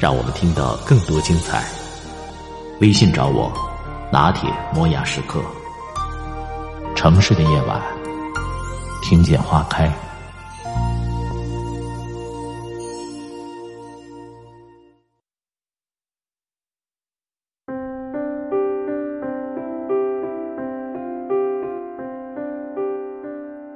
[0.00, 1.62] 让我们听到更多精彩。
[2.80, 3.52] 微信找我，
[4.10, 5.42] 拿铁磨牙时刻。
[6.96, 7.78] 城市的夜晚，
[9.02, 9.92] 听见花开。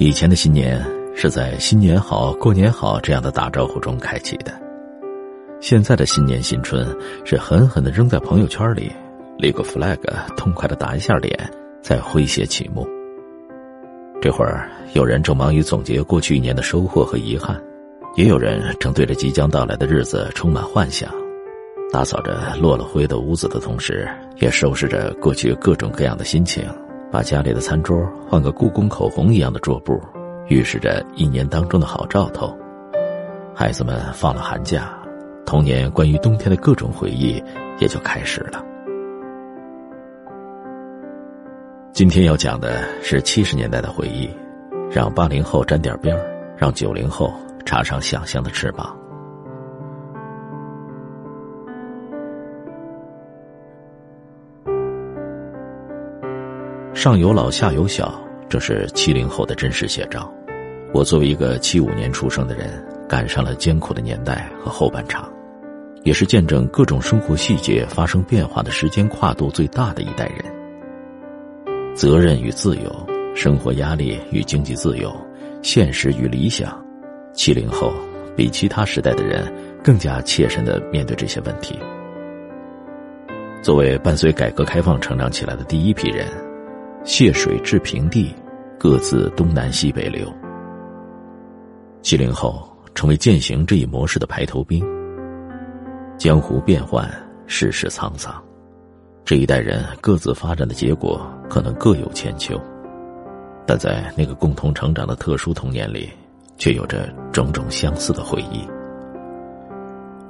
[0.00, 4.52] 以前的新年是在“新年好，过年好”这样的打招呼中开启的，
[5.60, 6.86] 现在的新年新春
[7.24, 8.92] 是狠狠的扔在朋友圈里，
[9.36, 9.98] 立个 flag，
[10.36, 11.36] 痛快的打一下脸，
[11.82, 12.86] 再诙谐启幕。
[14.20, 17.60] 这会儿，有人正忙于总结过去一年的收获和遗憾，
[18.14, 21.12] 也有人正对着即将到来的日子充满幻想，
[21.92, 26.64] 打扫着落了灰的屋子的同时，也收拾着过去各种各样的心情。
[27.10, 27.96] 把家里的餐桌
[28.28, 29.98] 换个故宫口红一样的桌布，
[30.48, 32.56] 预示着一年当中的好兆头。
[33.54, 34.97] 孩子们放了寒假，
[35.48, 37.42] 童年关于冬天的各种回忆
[37.78, 38.62] 也就开始了。
[41.90, 44.28] 今天要讲的是七十年代的回忆，
[44.90, 46.22] 让八零后沾点边儿，
[46.54, 47.32] 让九零后
[47.64, 48.94] 插上想象的翅膀。
[56.92, 60.30] 上有老下有小，这是七零后的真实写照。
[60.92, 65.26] 我作为一个七五年出生的人，赶上了艰苦的年代和后半场，
[66.04, 70.44] 也是见证各种生活细节发生变化的时间跨度最大的一代人。
[71.94, 75.14] 责任与自由，生活压力与经济自由，
[75.62, 76.78] 现实与理想，
[77.32, 77.92] 七零后
[78.36, 79.52] 比其他时代的人
[79.82, 81.78] 更加切身的面对这些问题。
[83.62, 86.26] 作为伴随改革开放成长起来的第一批人。
[87.04, 88.34] 泄水至平地，
[88.78, 90.30] 各自东南西北流。
[92.02, 94.84] 七零后成为践行这一模式的排头兵。
[96.18, 97.08] 江湖变幻，
[97.46, 98.42] 世事沧桑，
[99.24, 102.60] 这一代人各自发展的结果可能各有千秋，
[103.64, 106.10] 但在那个共同成长的特殊童年里，
[106.56, 108.68] 却有着种种相似的回忆。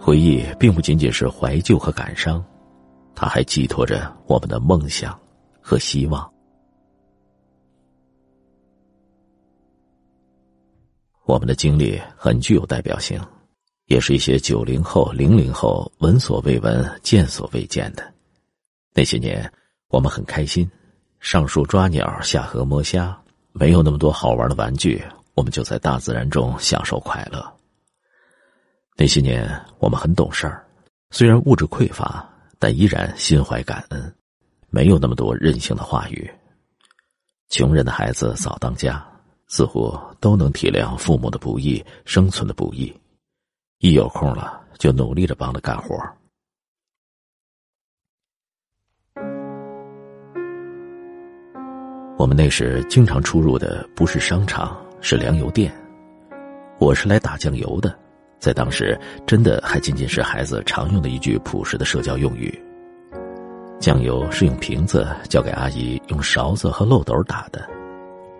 [0.00, 2.42] 回忆并不仅仅是怀旧和感伤，
[3.12, 5.18] 它还寄托着我们的梦想
[5.60, 6.32] 和希望。
[11.24, 13.20] 我们的经历很具有代表性，
[13.92, 18.02] 也是一些九零后、零零后闻所未闻、见所未见的。
[18.94, 19.52] 那些年，
[19.88, 20.66] 我们很开心，
[21.20, 23.14] 上树抓鸟，下河摸虾，
[23.52, 25.04] 没有那么多好玩的玩具，
[25.34, 27.46] 我们就在大自然中享受快乐。
[28.96, 29.46] 那些年，
[29.78, 30.64] 我们很懂事儿，
[31.10, 32.26] 虽然物质匮乏，
[32.58, 34.14] 但依然心怀感恩，
[34.70, 36.30] 没有那么多任性的话语。
[37.50, 39.06] 穷人的孩子早当家。
[39.48, 42.90] 似乎都能体谅父母的不易，生存的不易，
[43.82, 45.98] 一有空了就努力着帮着干活。
[52.16, 55.74] 我们那时经常出入的不是商场，是粮油店。
[56.78, 57.98] 我是来打酱油的，
[58.38, 62.56] 在当时真的还仅仅是孩子常用的一句朴实的社交用语。
[63.80, 67.68] 酱油是用瓶子交给阿姨用勺子和漏斗打的。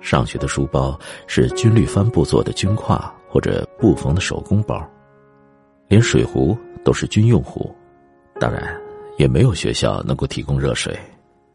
[0.00, 0.96] 上学的书包
[1.26, 4.88] 是军绿帆布做的军挎或者布缝的手工包，
[5.88, 7.74] 连水壶都是军用壶，
[8.40, 8.76] 当然
[9.18, 10.98] 也没有学校能够提供热水，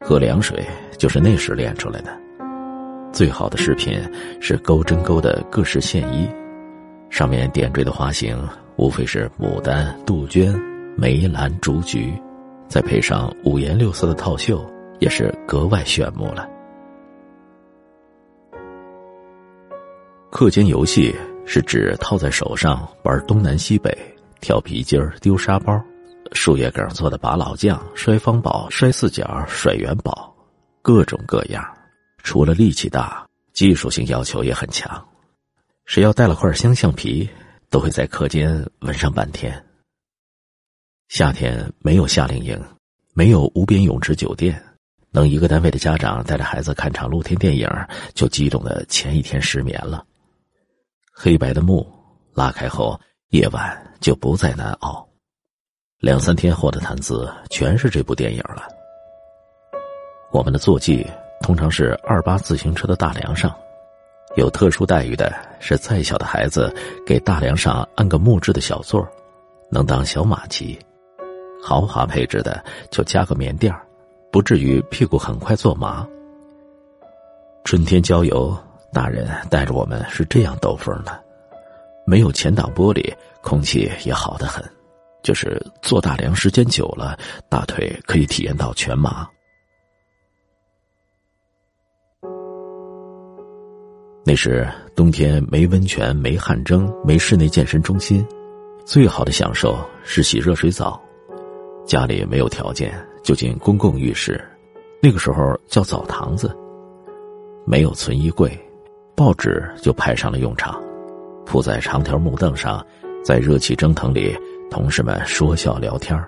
[0.00, 0.64] 喝凉水
[0.96, 2.16] 就是那时练出来的。
[3.12, 4.00] 最好的饰品
[4.40, 6.28] 是钩针钩的各式线衣，
[7.10, 8.38] 上面点缀的花型
[8.76, 10.54] 无非是牡丹、杜鹃、
[10.96, 12.12] 梅兰、竹菊，
[12.68, 14.64] 再配上五颜六色的套袖，
[14.98, 16.48] 也是格外炫目了。
[20.30, 21.16] 课间游戏
[21.46, 23.96] 是指套在手上玩东南西北、
[24.40, 25.80] 跳皮筋儿、丢沙包、
[26.32, 30.34] 树叶梗做的拔老将、摔方宝、摔四角、甩元宝，
[30.82, 31.64] 各种各样。
[32.22, 35.06] 除了力气大，技术性要求也很强。
[35.86, 37.28] 谁要带了块香橡皮，
[37.70, 39.64] 都会在课间闻上半天。
[41.08, 42.62] 夏天没有夏令营，
[43.14, 44.62] 没有无边泳池酒店，
[45.10, 47.66] 能一个单位的家长带着孩子看场露天电影，
[48.14, 50.04] 就激动的前一天失眠了。
[51.10, 51.90] 黑白的幕
[52.34, 55.06] 拉开后，夜晚就不再难熬。
[56.00, 58.66] 两三天后的谈资全是这部电影了。
[60.32, 61.06] 我们的坐骑
[61.42, 63.54] 通常是二八自行车的大梁上，
[64.36, 65.30] 有特殊待遇的
[65.60, 66.74] 是再小的孩子
[67.06, 69.06] 给大梁上安个木质的小座，
[69.70, 70.78] 能当小马骑；
[71.62, 73.74] 豪华配置的就加个棉垫
[74.32, 76.06] 不至于屁股很快坐麻。
[77.64, 78.56] 春天郊游，
[78.90, 81.22] 大人带着我们是这样兜风的：
[82.08, 84.64] 没有前挡玻璃，空气也好得很。
[85.22, 87.18] 就是坐大梁时间久了，
[87.50, 89.28] 大腿可以体验到全麻。
[94.24, 94.66] 那时
[94.96, 98.26] 冬天没温泉、没汗蒸、没室内健身中心，
[98.86, 100.98] 最好的享受是洗热水澡。
[101.84, 104.42] 家里没有条件，就进公共浴室，
[105.02, 106.56] 那个时候叫澡堂子。
[107.66, 108.50] 没有存衣柜，
[109.14, 110.82] 报纸就派上了用场，
[111.48, 112.84] 铺在长条木凳上，
[113.24, 114.36] 在热气蒸腾里。
[114.70, 116.22] 同事们说笑聊天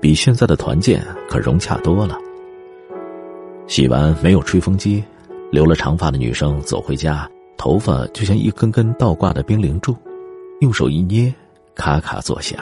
[0.00, 2.18] 比现在的团建可融洽多了。
[3.68, 5.04] 洗完没有吹风机，
[5.52, 9.94] 留了长发的女生走回家，头发就像一根根倒挂的冰凌柱，
[10.62, 11.32] 用手一捏，
[11.76, 12.58] 咔咔作响。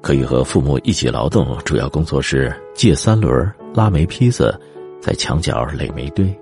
[0.00, 4.58] 可以和父母一起劳动，主要工作是借三轮、拉煤坯子，
[5.02, 6.34] 在墙角垒煤堆。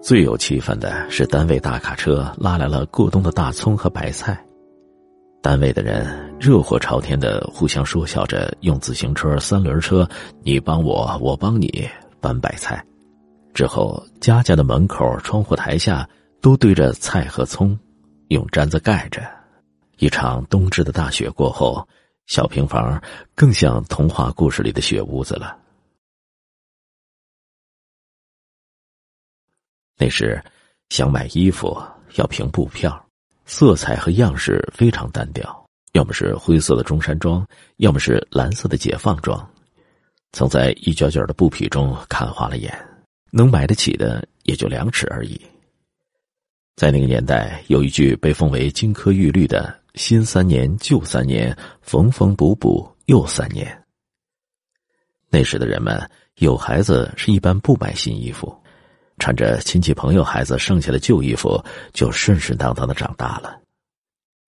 [0.00, 4.38] 最有气氛的是单位大卡车拉来了过冬的大葱和白菜。
[5.42, 6.06] 单位的人
[6.38, 10.08] 热火朝天的互相说笑着，用自行车、三轮车，
[10.42, 11.88] 你帮我，我帮你
[12.20, 12.82] 搬白菜。
[13.52, 16.08] 之后，家家的门口、窗户台下
[16.40, 17.76] 都堆着菜和葱，
[18.28, 19.22] 用毡子盖着。
[19.98, 21.86] 一场冬至的大雪过后，
[22.26, 23.02] 小平房
[23.34, 25.56] 更像童话故事里的雪屋子了。
[29.98, 30.42] 那时，
[30.90, 31.76] 想买衣服
[32.14, 33.04] 要凭布票。
[33.50, 37.46] 色彩和样式非常单调，要么是灰色的中山装，
[37.78, 39.50] 要么是蓝色的解放装。
[40.32, 42.70] 曾在一卷卷的布匹中看花了眼，
[43.30, 45.40] 能买得起的也就两尺而已。
[46.76, 53.82] 在那个年代，有一句被奉为金科玉律的“新三年，旧三年，缝缝补补又三年”。
[55.30, 55.98] 那时的人们
[56.36, 58.54] 有孩子是一般不买新衣服。
[59.18, 61.62] 穿着亲戚朋友孩子剩下的旧衣服，
[61.92, 63.58] 就顺顺当当的长大了。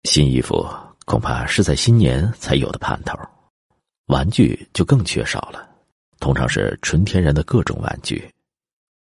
[0.05, 0.67] 新衣服
[1.07, 3.19] 恐怕是在新年才有的盼头，
[4.07, 5.69] 玩具就更缺少了，
[6.21, 8.31] 通常是纯天然的各种玩具：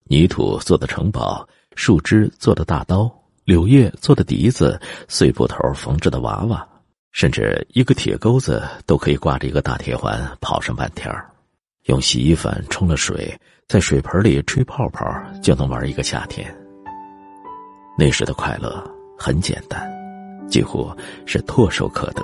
[0.05, 3.11] 泥土做的城堡、树枝做的大刀、
[3.45, 6.67] 柳叶做的笛子、碎布头缝制的娃娃，
[7.13, 11.29] 甚至一个铁钩子都可以挂着一个大铁环跑上半天儿。
[11.85, 13.39] 用洗衣粉冲了水。
[13.67, 15.05] 在水盆里吹泡泡
[15.43, 16.55] 就能玩一个夏天。
[17.99, 18.85] 那时的快乐
[19.19, 19.91] 很简单，
[20.49, 20.93] 几乎
[21.25, 22.23] 是唾手可得。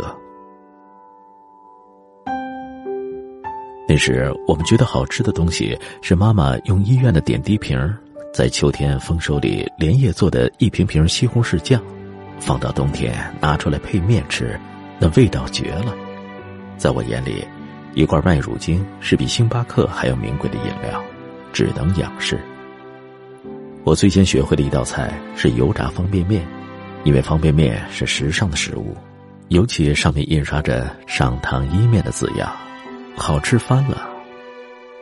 [3.89, 7.77] 那时我们觉得好吃的东西是妈妈用医院的点滴瓶，
[8.33, 11.83] 在秋天丰收里连夜做的一瓶瓶西红柿酱，
[12.39, 14.61] 放到冬天拿出来配面吃，
[15.01, 15.97] 那味道绝了。
[16.77, 17.45] 在我眼里，
[17.95, 21.03] 一罐麦乳精是比星巴克还要名贵的饮料。
[21.53, 22.39] 只能仰视。
[23.83, 26.47] 我最先学会的一道菜是油炸方便面，
[27.05, 28.97] 因为方便面是时尚的食物，
[29.49, 32.53] 尤其上面印刷着“上汤伊面”的字样，
[33.17, 34.07] 好吃翻了。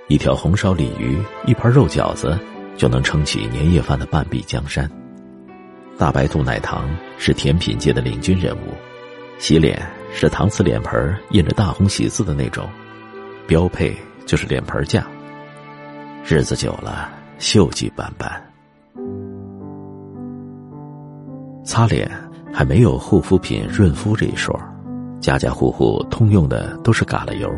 [0.07, 2.39] 一条红烧鲤鱼，一盘肉饺子，
[2.77, 4.89] 就能撑起年夜饭的半壁江山。
[5.99, 8.73] 大白兔奶糖是甜品界的领军人物，
[9.39, 9.85] 洗脸
[10.15, 12.67] 是搪瓷脸盆印着大红喜字的那种，
[13.47, 13.95] 标配
[14.25, 15.05] 就是脸盆架。
[16.25, 18.31] 日子久了，锈迹斑斑。
[21.65, 22.11] 擦脸
[22.53, 24.59] 还没有护肤品润肤这一说，
[25.21, 27.51] 家家户户通用的都是嘎啦油，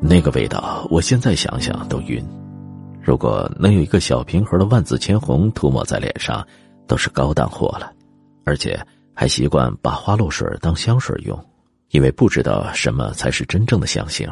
[0.00, 2.22] 那个味道，我现在想想都晕。
[3.00, 6.46] 如果能有一个小瓶盒的万紫千红涂抹在脸上，
[6.86, 7.90] 都是高档货了。
[8.44, 8.78] 而且
[9.14, 11.38] 还习惯把花露水当香水用，
[11.90, 14.28] 因为不知道什么才是真正的香型。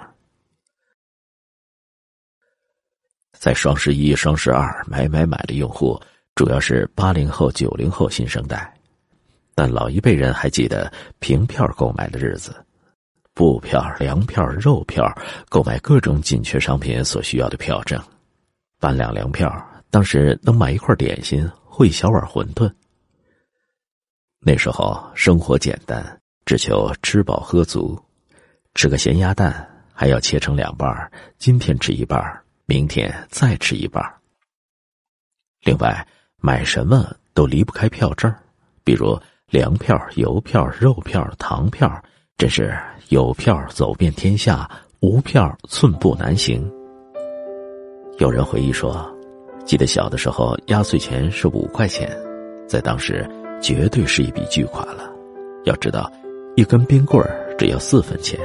[3.33, 6.01] 在双十一、双十二买买买的用户，
[6.35, 8.73] 主要是八零后、九零后新生代，
[9.55, 12.55] 但老一辈人还记得凭票购买的日子，
[13.35, 15.05] 布票、粮票、肉票，
[15.49, 18.01] 购买各种紧缺商品所需要的票证，
[18.81, 19.53] 半两粮票
[19.91, 22.71] 当时能买一块点心或一小碗馄饨。
[24.41, 28.01] 那时候生活简单，只求吃饱喝足，
[28.75, 32.21] 吃个咸鸭蛋还要切成两半今天吃一半
[32.71, 34.05] 明天再吃一半。
[35.63, 36.07] 另外，
[36.37, 38.31] 买什么都离不开票证，
[38.85, 41.91] 比如粮票、油票、肉票、糖票，
[42.37, 44.71] 真是有票走遍天下，
[45.01, 46.71] 无票寸步难行。
[48.19, 49.11] 有人回忆说，
[49.65, 52.15] 记得小的时候压岁钱是五块钱，
[52.69, 53.27] 在当时
[53.63, 55.11] 绝对是一笔巨款了。
[55.65, 56.13] 要知道，
[56.55, 57.27] 一根冰棍
[57.59, 58.39] 只要四分钱，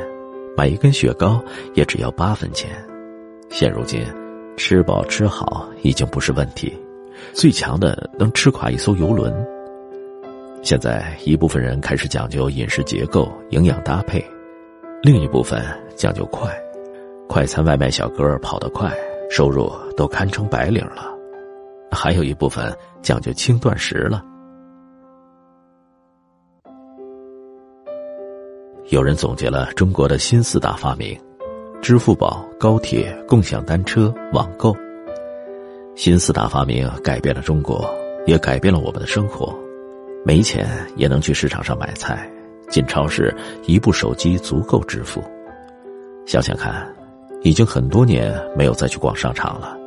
[0.55, 2.71] 买一根雪糕也只要八分钱。
[3.53, 4.03] 现如今，
[4.57, 6.75] 吃饱吃好已经不是问题，
[7.33, 9.31] 最强的能吃垮一艘游轮。
[10.63, 14.25] 现在一部分人开始讲究饮食结构、营养搭配，
[15.03, 15.63] 另一部分
[15.95, 16.51] 讲究快，
[17.29, 18.91] 快餐外卖小哥跑得快，
[19.29, 21.15] 收入都堪称白领了；
[21.91, 24.25] 还有一部分讲究轻断食了。
[28.89, 31.15] 有人总结了中国的新四大发明。
[31.83, 34.73] 支付宝、高铁、共享单车、网购，
[35.97, 37.93] 新四大发明改变了中国，
[38.25, 39.53] 也改变了我们的生活。
[40.23, 42.25] 没钱也能去市场上买菜，
[42.69, 43.35] 进超市
[43.65, 45.21] 一部手机足够支付。
[46.25, 46.87] 想想看，
[47.41, 49.77] 已经很多年没有再去逛商场了，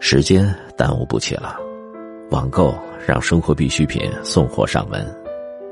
[0.00, 1.58] 时间耽误不起了。
[2.30, 2.74] 网购
[3.06, 5.06] 让生活必需品送货上门，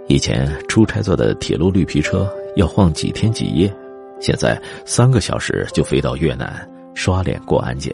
[0.09, 3.75] 以前出差坐的铁路绿皮车要晃几天几夜。
[4.21, 7.93] 现在三个小时就飞到越南刷脸过安检。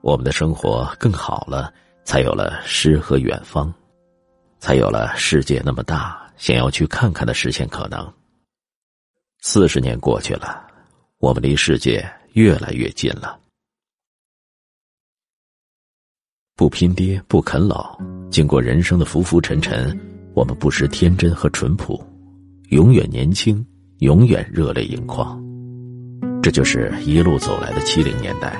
[0.00, 1.72] 我们的生活更好了，
[2.04, 3.72] 才有了诗和远方，
[4.58, 8.10] 才有了世界那么大，想要去看看的实现可能。
[9.40, 10.66] 四十年过去了，
[11.18, 13.38] 我们离世界越来越近了。
[16.56, 17.96] 不拼爹，不啃老，
[18.30, 19.96] 经过人生的浮浮沉沉，
[20.34, 22.02] 我们不失天真和淳朴，
[22.70, 23.64] 永远年轻。
[23.98, 25.42] 永远热泪盈眶，
[26.40, 28.56] 这就是一路走来的七零年代。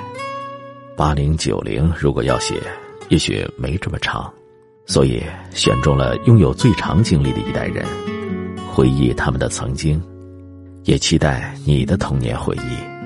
[0.97, 2.61] 八零九零如果要写，
[3.07, 4.29] 也许没这么长，
[4.85, 7.85] 所以选中了拥有最长经历的一代人，
[8.69, 10.01] 回忆他们的曾经，
[10.83, 12.98] 也期待你的童年回忆。